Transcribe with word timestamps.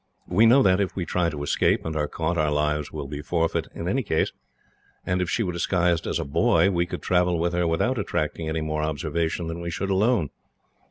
We 0.27 0.47
know 0.47 0.63
that, 0.63 0.79
if 0.81 0.95
we 0.95 1.05
try 1.05 1.29
to 1.29 1.43
escape 1.43 1.85
and 1.85 1.95
are 1.95 2.07
caught, 2.07 2.35
our 2.35 2.49
lives 2.49 2.91
will 2.91 3.05
be 3.07 3.21
forfeited 3.21 3.69
in 3.75 3.87
any 3.87 4.01
case; 4.01 4.31
and 5.05 5.21
if 5.21 5.29
she 5.29 5.43
were 5.43 5.53
disguised 5.53 6.07
as 6.07 6.17
a 6.17 6.25
boy, 6.25 6.71
we 6.71 6.87
could 6.87 7.03
travel 7.03 7.37
with 7.37 7.53
her 7.53 7.67
without 7.67 7.99
attracting 7.99 8.49
any 8.49 8.61
more 8.61 8.81
observation 8.81 9.45
than 9.45 9.61
we 9.61 9.69
should 9.69 9.91
alone. 9.91 10.31